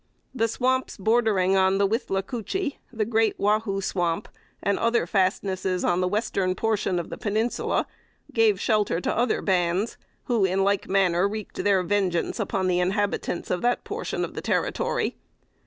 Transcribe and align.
The 0.33 0.47
swamps 0.47 0.97
bordering 0.97 1.55
on 1.55 1.77
the 1.77 1.87
Withlacoochee, 1.87 2.77
the 2.91 3.05
Great 3.05 3.37
Wahoo 3.39 3.81
Swamp, 3.81 4.27
and 4.63 4.79
other 4.79 5.05
fastnesses 5.05 5.83
on 5.83 6.01
the 6.01 6.07
western 6.07 6.55
portion 6.55 6.97
of 6.97 7.11
the 7.11 7.19
Peninsula, 7.19 7.85
gave 8.33 8.59
shelter 8.59 8.99
to 8.99 9.15
other 9.15 9.43
bands, 9.43 9.97
who, 10.23 10.43
in 10.43 10.63
like 10.63 10.89
manner, 10.89 11.27
wreaked 11.27 11.63
their 11.63 11.83
vengeance 11.83 12.39
upon 12.39 12.65
the 12.67 12.79
inhabitants 12.79 13.51
of 13.51 13.61
that 13.61 13.83
portion 13.83 14.25
of 14.25 14.33
the 14.33 14.41
Territory. 14.41 15.17